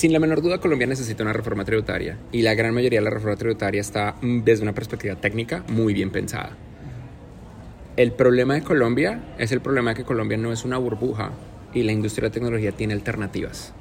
[0.00, 3.10] sin la menor duda, Colombia necesita una reforma tributaria y la gran mayoría de la
[3.10, 6.56] reforma tributaria está, mm, desde una perspectiva técnica, muy bien pensada.
[7.98, 11.32] El problema de Colombia es el problema de que Colombia no es una burbuja
[11.74, 13.74] y la industria de tecnología tiene alternativas.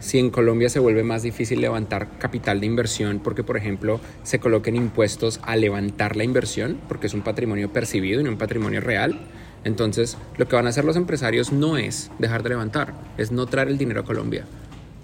[0.00, 4.40] Si en Colombia se vuelve más difícil levantar capital de inversión porque, por ejemplo, se
[4.40, 8.82] coloquen impuestos a levantar la inversión, porque es un patrimonio percibido y no un patrimonio
[8.82, 9.18] real,
[9.64, 13.46] entonces lo que van a hacer los empresarios no es dejar de levantar, es no
[13.46, 14.44] traer el dinero a Colombia.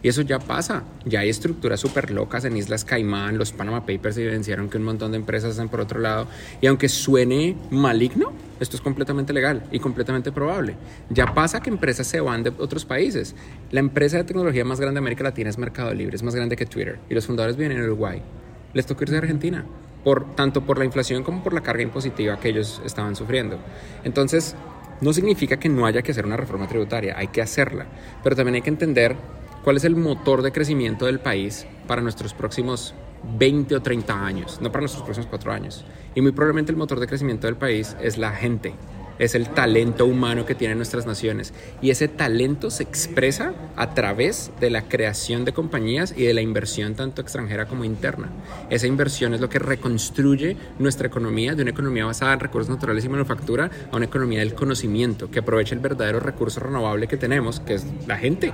[0.05, 0.85] Y eso ya pasa.
[1.07, 3.39] Ya hay estructuras súper locas en Islas Caimán.
[3.39, 6.27] Los Panama Papers evidenciaron que un montón de empresas están por otro lado.
[6.61, 8.31] Y aunque suene maligno,
[8.61, 10.77] esto es completamente legal y completamente probable.
[11.09, 13.35] Ya pasa que empresas se van de otros países.
[13.71, 16.55] La empresa de tecnología más grande de América Latina es Mercado Libre, es más grande
[16.55, 16.99] que Twitter.
[17.09, 18.21] Y los fundadores vienen en Uruguay.
[18.75, 19.65] Les tocó irse a Argentina.
[20.05, 23.59] Por, tanto por la inflación como por la carga impositiva que ellos estaban sufriendo.
[24.05, 24.55] Entonces,
[25.01, 27.87] no significa que no haya que hacer una reforma tributaria, hay que hacerla,
[28.23, 29.17] pero también hay que entender
[29.65, 32.95] cuál es el motor de crecimiento del país para nuestros próximos
[33.39, 35.85] 20 o 30 años, no para nuestros próximos 4 años.
[36.15, 38.75] Y muy probablemente el motor de crecimiento del país es la gente,
[39.19, 41.55] es el talento humano que tienen nuestras naciones.
[41.81, 46.43] Y ese talento se expresa a través de la creación de compañías y de la
[46.43, 48.29] inversión tanto extranjera como interna.
[48.69, 53.05] Esa inversión es lo que reconstruye nuestra economía de una economía basada en recursos naturales
[53.07, 57.61] y manufactura a una economía del conocimiento que aprovecha el verdadero recurso renovable que tenemos,
[57.61, 58.53] que es la gente.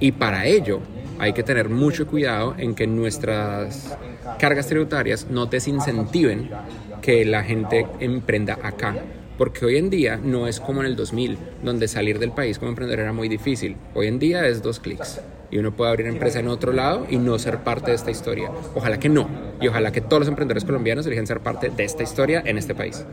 [0.00, 0.80] Y para ello
[1.18, 3.96] hay que tener mucho cuidado en que nuestras
[4.38, 6.50] cargas tributarias no desincentiven
[7.02, 8.94] que la gente emprenda acá.
[9.36, 12.70] Porque hoy en día no es como en el 2000, donde salir del país como
[12.70, 13.76] emprendedor era muy difícil.
[13.94, 17.16] Hoy en día es dos clics y uno puede abrir empresa en otro lado y
[17.16, 18.50] no ser parte de esta historia.
[18.74, 19.28] Ojalá que no.
[19.60, 22.74] Y ojalá que todos los emprendedores colombianos elijan ser parte de esta historia en este
[22.74, 23.04] país.